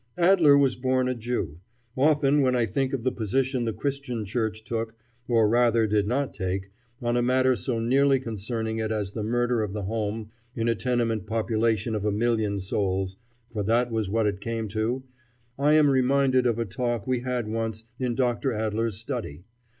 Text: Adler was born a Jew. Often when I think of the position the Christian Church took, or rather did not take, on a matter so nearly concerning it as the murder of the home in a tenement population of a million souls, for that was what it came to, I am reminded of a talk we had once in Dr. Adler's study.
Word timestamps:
Adler 0.17 0.57
was 0.57 0.75
born 0.75 1.07
a 1.07 1.13
Jew. 1.13 1.59
Often 1.95 2.41
when 2.41 2.55
I 2.55 2.65
think 2.65 2.91
of 2.91 3.03
the 3.03 3.11
position 3.11 3.65
the 3.65 3.71
Christian 3.71 4.25
Church 4.25 4.63
took, 4.63 4.95
or 5.27 5.47
rather 5.47 5.85
did 5.85 6.07
not 6.07 6.33
take, 6.33 6.71
on 7.03 7.15
a 7.15 7.21
matter 7.21 7.55
so 7.55 7.77
nearly 7.79 8.19
concerning 8.19 8.79
it 8.79 8.91
as 8.91 9.11
the 9.11 9.21
murder 9.21 9.61
of 9.61 9.73
the 9.73 9.83
home 9.83 10.31
in 10.55 10.67
a 10.67 10.73
tenement 10.73 11.27
population 11.27 11.93
of 11.93 12.03
a 12.03 12.11
million 12.11 12.59
souls, 12.59 13.17
for 13.51 13.61
that 13.61 13.91
was 13.91 14.09
what 14.09 14.25
it 14.25 14.41
came 14.41 14.67
to, 14.69 15.03
I 15.59 15.73
am 15.73 15.91
reminded 15.91 16.47
of 16.47 16.57
a 16.57 16.65
talk 16.65 17.05
we 17.05 17.19
had 17.19 17.47
once 17.47 17.83
in 17.99 18.15
Dr. 18.15 18.53
Adler's 18.53 18.97
study. 18.97 19.43